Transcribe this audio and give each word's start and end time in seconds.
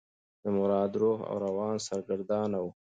د 0.41 0.43
مراد 0.57 0.91
روح 1.01 1.19
او 1.29 1.35
روان 1.45 1.75
سرګردانه 1.87 2.57
و. 2.63 2.67